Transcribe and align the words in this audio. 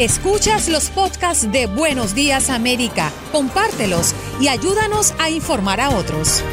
Escuchas 0.00 0.68
los 0.68 0.90
podcasts 0.90 1.52
de 1.52 1.68
Buenos 1.68 2.16
Días 2.16 2.50
América, 2.50 3.12
compártelos 3.30 4.12
y 4.40 4.48
ayúdanos 4.48 5.14
a 5.20 5.30
informar 5.30 5.80
a 5.80 5.90
otros. 5.90 6.44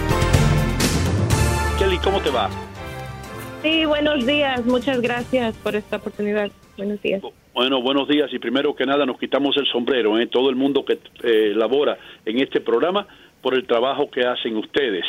Kelly, 1.80 1.98
¿cómo 2.04 2.22
te 2.22 2.30
va? 2.30 2.52
Sí, 3.64 3.84
buenos 3.86 4.28
días. 4.28 4.64
Muchas 4.64 5.02
gracias 5.02 5.58
por 5.58 5.76
esta 5.76 5.96
oportunidad. 5.96 6.52
Buenos 6.78 7.02
días. 7.02 7.24
Bueno, 7.56 7.82
buenos 7.82 8.08
días 8.08 8.32
y 8.32 8.38
primero 8.38 8.76
que 8.76 8.86
nada 8.86 9.08
nos 9.08 9.18
quitamos 9.18 9.58
el 9.58 9.66
sombrero, 9.66 10.20
¿eh? 10.20 10.28
todo 10.28 10.52
el 10.52 10.56
mundo 10.56 10.86
que 10.86 11.00
eh, 11.24 11.54
labora 11.56 11.98
en 12.24 12.38
este 12.42 12.62
programa 12.62 13.08
por 13.42 13.56
el 13.56 13.66
trabajo 13.66 14.12
que 14.12 14.22
hacen 14.22 14.56
ustedes. 14.56 15.06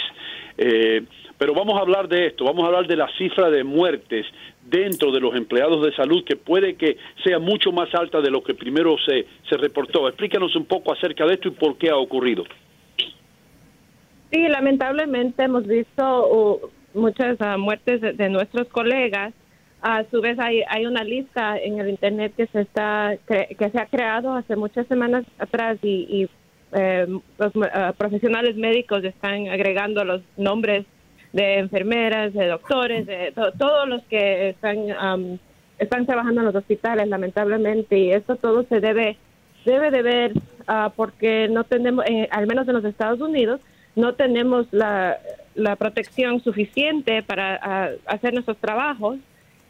Eh, 0.57 1.03
pero 1.43 1.55
vamos 1.55 1.77
a 1.77 1.81
hablar 1.81 2.07
de 2.07 2.29
esto, 2.29 2.45
vamos 2.45 2.63
a 2.63 2.69
hablar 2.69 2.87
de 2.87 2.95
la 2.95 3.09
cifra 3.19 3.51
de 3.51 3.65
muertes 3.65 4.25
dentro 4.65 5.11
de 5.11 5.19
los 5.19 5.35
empleados 5.35 5.85
de 5.85 5.93
salud 5.93 6.23
que 6.25 6.37
puede 6.37 6.77
que 6.77 6.99
sea 7.25 7.41
mucho 7.41 7.73
más 7.73 7.93
alta 7.97 8.21
de 8.21 8.31
lo 8.31 8.45
que 8.45 8.55
primero 8.55 8.95
se, 9.05 9.27
se 9.51 9.57
reportó. 9.57 10.07
Explícanos 10.07 10.55
un 10.55 10.67
poco 10.67 10.93
acerca 10.93 11.27
de 11.27 11.35
esto 11.35 11.49
y 11.49 11.51
por 11.51 11.77
qué 11.79 11.91
ha 11.91 11.97
ocurrido. 11.97 12.45
Sí, 14.31 14.47
lamentablemente 14.49 15.43
hemos 15.43 15.67
visto 15.67 16.29
uh, 16.29 16.71
muchas 16.95 17.37
uh, 17.41 17.59
muertes 17.59 18.17
de, 18.17 18.29
nuestros 18.29 18.69
colegas. 18.69 19.35
A 19.81 20.05
su 20.13 20.21
vez 20.21 20.39
hay, 20.39 20.63
hay 20.69 20.87
una 20.87 21.03
lista 21.03 21.59
en 21.59 21.81
el 21.81 21.89
internet 21.89 22.35
que 22.37 22.47
se 22.47 22.61
está 22.61 23.17
que 23.27 23.69
se 23.69 23.81
ha 23.81 23.87
creado 23.87 24.33
hace 24.35 24.55
muchas 24.55 24.87
semanas 24.87 25.25
atrás 25.41 25.77
y, 25.83 26.29
eh, 26.73 27.07
los 27.37 27.57
uh, 27.57 27.93
profesionales 27.99 28.55
médicos 28.55 29.03
están 29.03 29.49
agregando 29.49 30.05
los 30.05 30.23
nombres 30.37 30.87
de 31.33 31.59
enfermeras, 31.59 32.33
de 32.33 32.47
doctores, 32.47 33.07
de 33.07 33.33
todos 33.59 33.89
los 33.89 34.03
que 34.05 34.51
están 34.51 35.39
están 35.79 36.07
trabajando 36.07 36.41
en 36.41 36.47
los 36.47 36.55
hospitales, 36.55 37.09
lamentablemente, 37.09 37.99
y 37.99 38.13
esto 38.13 38.37
todo 38.37 38.65
se 38.65 38.81
debe 38.81 39.17
debe 39.65 39.91
de 39.91 40.03
ver 40.03 40.33
uh, 40.69 40.91
porque 40.97 41.49
no 41.49 41.65
tenemos, 41.65 42.05
eh, 42.09 42.29
al 42.31 42.47
menos 42.47 42.67
en 42.67 42.75
los 42.75 42.85
Estados 42.85 43.21
Unidos, 43.21 43.61
no 43.95 44.15
tenemos 44.15 44.67
la, 44.73 45.19
la 45.55 45.77
protección 45.77 46.41
suficiente 46.43 47.23
para 47.23 47.61
uh, 47.95 47.99
hacer 48.07 48.33
nuestros 48.33 48.57
trabajos 48.57 49.19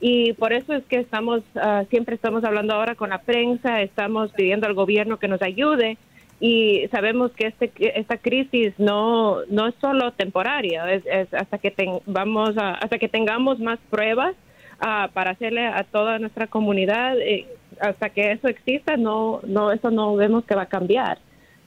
y 0.00 0.32
por 0.34 0.52
eso 0.52 0.72
es 0.72 0.84
que 0.84 0.96
estamos 0.96 1.42
uh, 1.54 1.84
siempre 1.90 2.14
estamos 2.14 2.44
hablando 2.44 2.74
ahora 2.74 2.94
con 2.94 3.10
la 3.10 3.18
prensa, 3.18 3.82
estamos 3.82 4.32
pidiendo 4.32 4.66
al 4.66 4.74
gobierno 4.74 5.18
que 5.18 5.28
nos 5.28 5.42
ayude 5.42 5.98
y 6.44 6.88
sabemos 6.88 7.30
que 7.30 7.46
este, 7.46 7.70
esta 8.00 8.16
crisis 8.16 8.74
no, 8.76 9.44
no 9.48 9.68
es 9.68 9.76
solo 9.80 10.10
temporaria, 10.10 10.92
es, 10.92 11.32
hasta 11.32 11.58
que 11.58 11.72
vamos 12.04 12.50
hasta 12.56 12.98
que 12.98 13.08
tengamos 13.08 13.60
más 13.60 13.78
pruebas 13.88 14.34
uh, 14.80 15.08
para 15.12 15.30
hacerle 15.30 15.64
a 15.64 15.84
toda 15.84 16.18
nuestra 16.18 16.48
comunidad, 16.48 17.16
eh, 17.20 17.46
hasta 17.80 18.08
que 18.10 18.32
eso 18.32 18.48
exista, 18.48 18.96
no, 18.96 19.40
no, 19.46 19.70
eso 19.70 19.92
no 19.92 20.16
vemos 20.16 20.44
que 20.44 20.56
va 20.56 20.62
a 20.62 20.66
cambiar. 20.66 21.18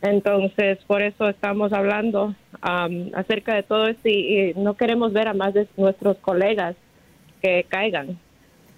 Entonces, 0.02 0.78
por 0.86 1.02
eso 1.02 1.30
estamos 1.30 1.72
hablando 1.72 2.36
um, 2.62 3.12
acerca 3.14 3.56
de 3.56 3.64
todo 3.64 3.88
esto 3.88 4.10
y, 4.10 4.50
y 4.50 4.54
no 4.56 4.76
queremos 4.76 5.14
ver 5.14 5.30
a 5.30 5.34
más 5.34 5.54
de 5.54 5.70
nuestros 5.78 6.17
colegas 6.17 6.76
que 7.42 7.66
caigan. 7.70 8.20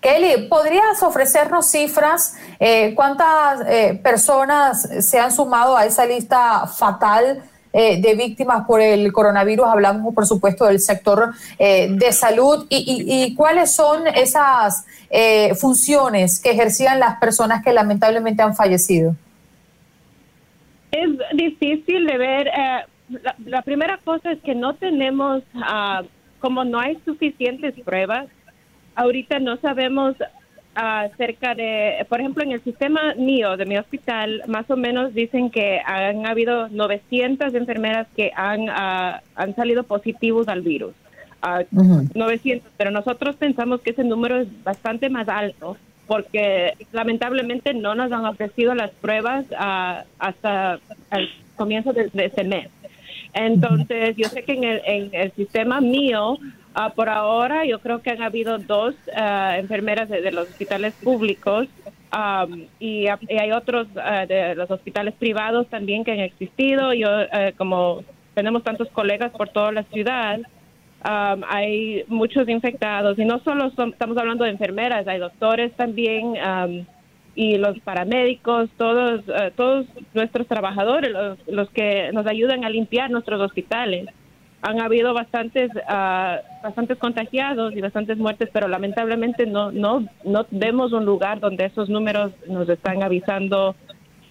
Kelly, 0.01 0.47
¿podrías 0.47 1.01
ofrecernos 1.01 1.71
cifras? 1.71 2.37
Eh, 2.59 2.93
¿Cuántas 2.95 3.61
eh, 3.67 3.99
personas 4.01 4.87
se 5.05 5.19
han 5.19 5.31
sumado 5.31 5.75
a 5.75 5.85
esa 5.85 6.05
lista 6.05 6.67
fatal 6.67 7.43
eh, 7.73 7.99
de 7.99 8.15
víctimas 8.15 8.65
por 8.67 8.79
el 8.79 9.11
coronavirus? 9.11 9.65
Hablamos, 9.65 10.13
por 10.13 10.27
supuesto, 10.27 10.65
del 10.65 10.79
sector 10.79 11.33
de 11.57 12.11
salud. 12.11 12.67
¿Y, 12.69 13.33
cuáles 13.35 13.75
son 13.75 14.07
esas 14.07 14.85
funciones 15.59 16.39
que 16.39 16.51
ejercían 16.51 16.99
las 16.99 17.19
personas 17.19 17.63
que 17.63 17.73
lamentablemente 17.73 18.43
han 18.43 18.55
fallecido? 18.55 19.15
Es 20.91 21.09
difícil 21.33 22.05
de 22.05 22.17
ver. 22.17 22.51
La, 23.45 23.61
primera 23.61 23.97
cosa 24.03 24.31
es 24.31 24.39
que 24.41 24.53
no 24.53 24.75
tenemos, 24.75 25.41
ah, 25.55 26.03
como 26.39 26.63
no 26.65 26.79
hay 26.79 26.99
suficientes 27.05 27.73
pruebas, 27.83 28.27
ahorita 28.97 29.39
no 29.39 29.57
sabemos 29.57 30.15
acerca 30.75 31.55
de, 31.55 32.05
por 32.09 32.19
ejemplo, 32.19 32.43
en 32.43 32.51
el 32.51 32.63
sistema 32.63 33.15
mío 33.15 33.57
de 33.57 33.65
mi 33.65 33.77
hospital, 33.77 34.43
más 34.47 34.69
o 34.69 34.75
menos 34.75 35.13
dicen 35.13 35.49
que 35.49 35.79
han 35.83 36.25
habido 36.27 36.67
900 36.69 37.53
enfermeras 37.53 38.07
que 38.15 38.31
han, 38.35 38.69
ah, 38.69 39.21
han 39.35 39.55
salido 39.55 39.83
positivos 39.83 40.47
al 40.47 40.61
virus. 40.61 40.93
900, 42.13 42.69
pero 42.77 42.91
nosotros 42.91 43.35
pensamos 43.35 43.81
que 43.81 43.91
ese 43.91 44.03
número 44.03 44.41
es 44.41 44.63
bastante 44.63 45.09
más 45.09 45.29
alto 45.29 45.77
porque 46.07 46.73
lamentablemente 46.91 47.73
no 47.73 47.95
nos 47.95 48.11
han 48.11 48.25
ofrecido 48.25 48.73
las 48.73 48.91
pruebas 48.91 49.45
ah, 49.57 50.03
hasta 50.19 50.79
el 51.11 51.29
comienzo 51.55 51.93
de, 51.93 52.09
este 52.13 52.43
mes. 52.43 52.69
Entonces, 53.33 54.15
yo 54.15 54.27
sé 54.29 54.43
que 54.43 54.53
en 54.53 54.63
el, 54.63 54.81
en 54.85 55.09
el 55.13 55.31
sistema 55.33 55.81
mío 55.81 56.37
Ah, 56.79 56.93
por 56.93 57.09
ahora 57.09 57.65
yo 57.65 57.79
creo 57.79 58.03
que 58.03 58.11
han 58.11 58.21
habido 58.21 58.59
dos 58.59 58.93
ah, 59.15 59.57
enfermeras 59.57 60.09
de, 60.09 60.31
los 60.31 60.47
hospitales 60.47 60.93
públicos 61.03 61.67
y, 62.79 63.07
hay 63.07 63.51
otros 63.51 63.87
ah, 63.95 64.27
de 64.27 64.53
los 64.53 64.69
hospitales 64.69 65.15
privados 65.15 65.67
también 65.69 66.03
que 66.03 66.11
han 66.11 66.19
existido. 66.19 66.93
Yo, 66.93 67.09
como 67.57 68.03
tenemos 68.35 68.63
tantos 68.63 68.89
colegas 68.89 69.31
por 69.31 69.49
toda 69.49 69.71
la 69.71 69.83
ciudad, 69.85 70.39
hay 71.01 72.03
muchos 72.09 72.47
infectados 72.47 73.17
y 73.17 73.25
no 73.25 73.39
solo 73.39 73.69
estamos 73.69 74.15
hablando 74.15 74.43
de 74.43 74.51
enfermeras, 74.51 75.07
hay 75.07 75.17
doctores 75.17 75.73
también 75.73 76.35
y 77.33 77.57
los 77.57 77.79
paramédicos, 77.79 78.69
todos, 78.77 79.23
todos 79.55 79.87
nuestros 80.13 80.45
trabajadores, 80.45 81.09
los, 81.09 81.39
los 81.47 81.71
que 81.71 82.11
nos 82.13 82.27
ayudan 82.27 82.65
a 82.65 82.69
limpiar 82.69 83.09
nuestros 83.09 83.41
hospitales 83.41 84.09
han 84.61 84.81
habido 84.81 85.13
bastantes 85.13 85.69
uh, 85.75 86.41
bastantes 86.63 86.97
contagiados 86.97 87.75
y 87.75 87.81
bastantes 87.81 88.17
muertes, 88.17 88.49
pero 88.51 88.67
lamentablemente 88.67 89.45
no 89.45 89.71
no 89.71 90.05
no 90.23 90.45
vemos 90.49 90.93
un 90.93 91.05
lugar 91.05 91.39
donde 91.39 91.65
esos 91.65 91.89
números 91.89 92.31
nos 92.47 92.67
están 92.67 93.03
avisando 93.03 93.75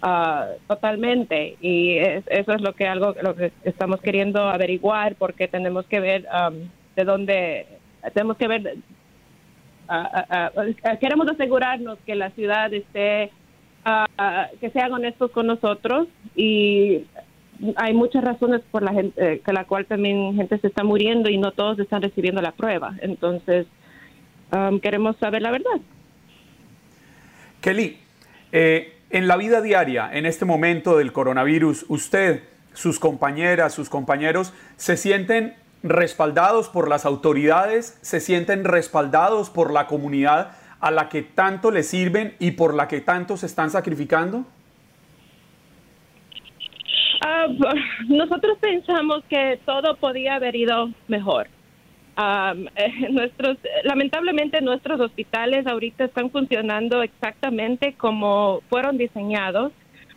uh, 0.02 0.58
totalmente. 0.66 1.56
Y 1.60 1.98
eso 1.98 2.52
es 2.52 2.60
lo 2.60 2.74
que 2.74 2.86
algo 2.88 3.14
lo 3.22 3.36
que 3.36 3.52
estamos 3.64 4.00
queriendo 4.00 4.42
averiguar 4.48 5.14
porque 5.14 5.48
tenemos 5.48 5.86
que 5.86 6.00
ver 6.00 6.26
um, 6.26 6.68
de 6.96 7.04
dónde 7.04 7.66
tenemos 8.12 8.36
que 8.36 8.48
ver 8.48 8.76
uh, 9.88 10.98
queremos 11.00 11.28
asegurarnos 11.28 11.98
que 12.04 12.14
la 12.16 12.30
ciudad 12.30 12.72
esté 12.72 13.30
que 14.60 14.70
sean 14.70 14.92
honestos 14.92 15.30
con 15.30 15.46
nosotros 15.46 16.08
y 16.34 17.04
hay 17.76 17.94
muchas 17.94 18.24
razones 18.24 18.62
por 18.70 18.82
la 18.82 18.92
gente, 18.92 19.34
eh, 19.34 19.42
que 19.44 19.52
la 19.52 19.64
cual 19.64 19.86
también 19.86 20.34
gente 20.34 20.58
se 20.58 20.66
está 20.66 20.84
muriendo 20.84 21.28
y 21.28 21.38
no 21.38 21.52
todos 21.52 21.78
están 21.78 22.02
recibiendo 22.02 22.40
la 22.42 22.52
prueba. 22.52 22.94
Entonces, 23.00 23.66
um, 24.52 24.80
queremos 24.80 25.16
saber 25.18 25.42
la 25.42 25.50
verdad. 25.50 25.80
Kelly, 27.60 27.98
eh, 28.52 28.96
en 29.10 29.28
la 29.28 29.36
vida 29.36 29.60
diaria, 29.60 30.10
en 30.12 30.26
este 30.26 30.44
momento 30.44 30.98
del 30.98 31.12
coronavirus, 31.12 31.86
usted, 31.88 32.42
sus 32.74 32.98
compañeras, 32.98 33.72
sus 33.72 33.88
compañeros, 33.88 34.52
¿se 34.76 34.96
sienten 34.96 35.54
respaldados 35.82 36.68
por 36.68 36.88
las 36.88 37.06
autoridades? 37.06 37.98
¿Se 38.02 38.20
sienten 38.20 38.64
respaldados 38.64 39.50
por 39.50 39.72
la 39.72 39.86
comunidad 39.86 40.52
a 40.80 40.90
la 40.90 41.08
que 41.08 41.22
tanto 41.22 41.70
le 41.70 41.82
sirven 41.82 42.34
y 42.38 42.52
por 42.52 42.74
la 42.74 42.88
que 42.88 43.00
tanto 43.00 43.36
se 43.36 43.46
están 43.46 43.70
sacrificando? 43.70 44.44
Ah, 47.28 47.48
nosotros 48.08 48.56
pensamos 48.60 49.24
que 49.28 49.58
todo 49.66 49.96
podía 49.96 50.36
haber 50.36 50.54
ido 50.54 50.90
mejor. 51.08 51.48
Eh, 52.18 53.10
nuestros, 53.10 53.58
lamentablemente 53.84 54.62
nuestros 54.62 54.98
hospitales 55.00 55.66
ahorita 55.66 56.04
están 56.04 56.30
funcionando 56.30 57.02
exactamente 57.02 57.92
como 57.92 58.62
fueron 58.70 58.96
diseñados. 58.96 59.70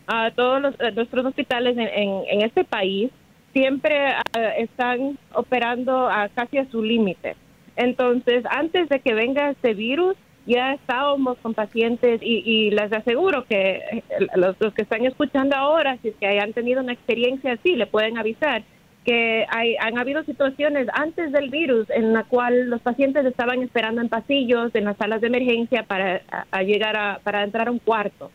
Uh, 0.08 0.34
todos 0.34 0.62
los, 0.62 0.74
eh, 0.80 0.92
nuestros 0.92 1.26
hospitales 1.26 1.76
en, 1.76 2.22
en, 2.26 2.40
este 2.40 2.64
país 2.64 3.10
siempre 3.52 3.98
ah, 4.06 4.22
están 4.56 5.18
operando 5.34 6.08
a 6.08 6.30
casi 6.30 6.56
a 6.56 6.70
su 6.70 6.82
límite. 6.82 7.36
Entonces, 7.76 8.44
antes 8.48 8.88
de 8.88 9.00
que 9.00 9.12
venga 9.12 9.50
este 9.50 9.74
virus, 9.74 10.16
ya 10.46 10.74
estábamos 10.74 11.38
con 11.38 11.54
pacientes 11.54 12.20
y, 12.22 12.70
les 12.70 12.92
aseguro 12.92 13.44
que 13.44 13.82
eh, 13.92 14.02
los, 14.36 14.56
que 14.56 14.82
están 14.82 15.04
escuchando 15.04 15.56
ahora, 15.56 15.98
si 16.02 16.08
es 16.08 16.16
que 16.16 16.26
hayan 16.26 16.52
tenido 16.52 16.80
una 16.80 16.92
experiencia 16.92 17.52
así, 17.52 17.76
le 17.76 17.86
pueden 17.86 18.18
avisar 18.18 18.62
que 19.04 19.46
hay, 19.48 19.76
han 19.80 19.98
habido 19.98 20.22
situaciones 20.24 20.86
antes 20.92 21.32
del 21.32 21.48
virus 21.48 21.88
en 21.88 22.12
la 22.12 22.24
cual 22.24 22.68
los 22.68 22.82
pacientes 22.82 23.24
estaban 23.24 23.62
esperando 23.62 24.02
en 24.02 24.10
pasillos, 24.10 24.74
en 24.74 24.84
las 24.84 24.96
salas 24.98 25.22
de 25.22 25.28
emergencia 25.28 25.84
para 25.84 26.20
llegar 26.62 26.96
a, 26.96 27.20
para 27.22 27.42
entrar 27.42 27.68
a 27.68 27.70
un 27.70 27.78
cuarto. 27.78 28.30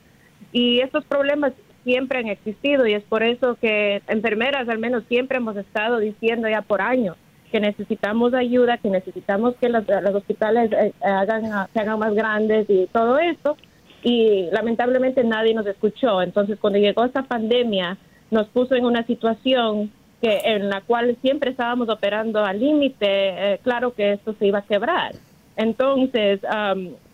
Y 0.51 0.79
estos 0.79 1.05
problemas 1.05 1.53
siempre 1.83 2.19
han 2.19 2.27
existido 2.27 2.87
y 2.87 2.93
es 2.93 3.03
por 3.03 3.21
eso 3.21 3.57
que 3.61 4.01
enfermeras 4.07 4.67
al 4.67 4.79
menos 4.79 5.03
siempre 5.07 5.37
hemos 5.37 5.55
estado 5.55 5.99
diciendo 5.99 6.49
ya 6.49 6.63
por 6.63 6.81
años 6.81 7.15
que 7.51 7.59
necesitamos 7.59 8.33
ayuda, 8.33 8.77
que 8.77 8.89
necesitamos 8.89 9.55
que 9.55 9.69
los, 9.69 9.83
hospitales 10.13 10.71
eh, 10.71 10.93
hagan, 11.03 11.67
se 11.73 11.79
hagan 11.79 11.99
más 11.99 12.13
grandes 12.13 12.69
y 12.69 12.87
todo 12.91 13.17
esto. 13.17 13.57
y 14.03 14.49
lamentablemente 14.51 15.23
nadie 15.23 15.53
nos 15.53 15.65
escuchó. 15.65 16.21
Entonces, 16.21 16.59
cuando 16.59 16.79
llegó 16.79 17.05
esta 17.05 17.23
pandemia, 17.23 17.97
nos 18.31 18.47
puso 18.47 18.75
en 18.75 18.85
una 18.85 19.05
situación 19.05 19.91
que 20.21 20.41
en 20.45 20.69
la 20.69 20.81
cual 20.81 21.17
siempre 21.21 21.51
estábamos 21.51 21.89
operando 21.89 22.43
al 22.43 22.59
límite, 22.59 23.07
eh, 23.07 23.59
claro 23.63 23.93
que 23.93 24.13
esto 24.13 24.35
se 24.37 24.47
iba 24.47 24.59
a 24.59 24.63
quebrar. 24.63 25.13
Entonces, 25.57 26.41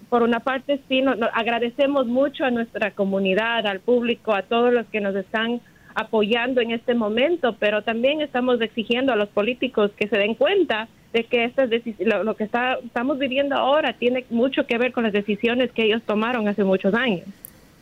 por 0.10 0.24
una 0.24 0.42
parte, 0.42 0.82
sí, 0.90 1.04
agradecemos 1.34 2.08
mucho 2.08 2.44
a 2.44 2.52
nuestra 2.52 2.92
comunidad, 2.92 3.66
al 3.66 3.80
público, 3.80 4.34
a 4.34 4.42
todos 4.42 4.74
los 4.74 4.86
que 4.88 5.00
nos 5.00 5.16
están 5.16 5.62
apoyando 5.96 6.62
en 6.62 6.72
este 6.72 6.94
momento, 6.94 7.56
pero 7.60 7.82
también 7.82 8.22
estamos 8.22 8.62
exigiendo 8.62 9.14
a 9.14 9.16
los 9.16 9.30
políticos 9.30 9.92
que 9.98 10.08
se 10.08 10.18
den 10.18 10.36
cuenta 10.36 10.88
de 11.14 11.26
que 11.26 11.44
estas 11.44 11.70
lo, 12.00 12.24
lo 12.24 12.36
que 12.36 12.46
está, 12.46 12.78
estamos 12.84 13.20
viviendo 13.20 13.56
ahora 13.56 13.94
tiene 13.94 14.26
mucho 14.30 14.66
que 14.66 14.78
ver 14.78 14.92
con 14.92 15.04
las 15.04 15.14
decisiones 15.14 15.72
que 15.72 15.84
ellos 15.84 16.02
tomaron 16.04 16.48
hace 16.48 16.64
muchos 16.64 16.94
años. 16.94 17.28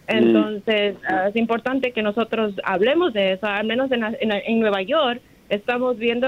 Mm. 0.09 0.17
Entonces, 0.17 0.95
ah, 1.07 1.27
es 1.29 1.35
importante 1.35 1.91
que 1.91 2.01
nosotros 2.01 2.53
hablemos 2.63 3.13
de 3.13 3.33
eso, 3.33 3.45
al 3.45 3.67
menos 3.67 3.91
en, 3.91 4.03
en, 4.03 4.59
Nueva 4.59 4.81
York 4.81 5.21
estamos 5.49 5.97
viendo 5.97 6.27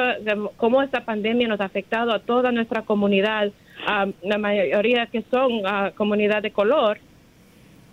cómo 0.58 0.82
esta 0.82 1.06
pandemia 1.06 1.48
nos 1.48 1.62
ha 1.62 1.66
afectado 1.66 2.12
a 2.12 2.20
toda 2.20 2.52
nuestra 2.52 2.84
comunidad, 2.84 3.52
a 3.86 4.08
la 4.24 4.38
mayoría 4.38 5.08
que 5.08 5.24
son 5.30 5.66
a 5.66 5.92
comunidad 5.92 6.42
de 6.42 6.52
color. 6.52 7.00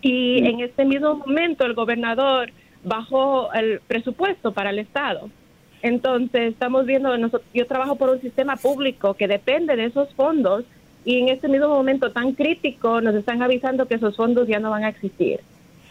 Y 0.02 0.42
mm. 0.42 0.46
en 0.46 0.60
este 0.60 0.84
mismo 0.84 1.16
momento 1.16 1.64
el 1.64 1.74
gobernador 1.74 2.50
bajó 2.84 3.52
el 3.52 3.80
presupuesto 3.86 4.52
para 4.52 4.70
el 4.70 4.78
Estado. 4.78 5.30
Entonces, 5.82 6.52
estamos 6.52 6.86
viendo, 6.86 7.14
yo 7.54 7.66
trabajo 7.66 7.96
por 7.96 8.10
un 8.10 8.20
sistema 8.20 8.56
público 8.56 9.14
que 9.14 9.28
depende 9.28 9.76
de 9.76 9.84
esos 9.84 10.12
fondos 10.14 10.64
y 11.04 11.18
en 11.18 11.28
este 11.28 11.48
mismo 11.48 11.68
momento 11.68 12.10
tan 12.10 12.32
crítico 12.32 13.00
nos 13.00 13.14
están 13.14 13.42
avisando 13.42 13.86
que 13.86 13.94
esos 13.94 14.16
fondos 14.16 14.48
ya 14.48 14.58
no 14.58 14.70
van 14.70 14.84
a 14.84 14.88
existir 14.88 15.40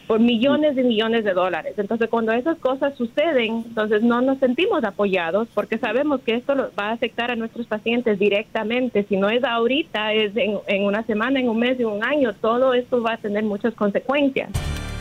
por 0.07 0.21
millones 0.21 0.77
y 0.77 0.83
millones 0.83 1.25
de 1.25 1.33
dólares. 1.33 1.73
Entonces, 1.77 2.09
cuando 2.09 2.31
esas 2.31 2.57
cosas 2.59 2.95
suceden, 2.95 3.65
entonces 3.67 4.01
no 4.01 4.21
nos 4.21 4.39
sentimos 4.39 4.83
apoyados 4.85 5.49
porque 5.53 5.77
sabemos 5.77 6.21
que 6.21 6.35
esto 6.35 6.55
va 6.79 6.89
a 6.89 6.91
afectar 6.93 7.29
a 7.29 7.35
nuestros 7.35 7.67
pacientes 7.67 8.17
directamente. 8.17 9.03
Si 9.03 9.17
no 9.17 9.29
es 9.29 9.43
ahorita, 9.43 10.13
es 10.13 10.35
en, 10.37 10.59
en 10.67 10.85
una 10.85 11.03
semana, 11.03 11.41
en 11.41 11.49
un 11.49 11.59
mes, 11.59 11.77
en 11.79 11.87
un 11.87 12.03
año, 12.03 12.33
todo 12.33 12.73
esto 12.73 13.03
va 13.03 13.13
a 13.13 13.17
tener 13.17 13.43
muchas 13.43 13.73
consecuencias. 13.73 14.49